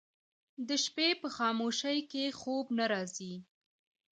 د 0.67 0.69
شپې 0.83 1.09
په 1.21 1.27
خاموشۍ 1.37 1.99
کې 2.11 2.23
خوب 2.39 2.65
نه 2.77 2.85
راځي 2.91 3.33